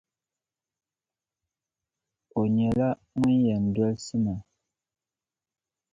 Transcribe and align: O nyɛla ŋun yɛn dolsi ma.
O 2.39 2.41
nyɛla 2.55 2.89
ŋun 3.19 3.35
yɛn 3.45 3.63
dolsi 3.75 4.15
ma. 4.23 4.35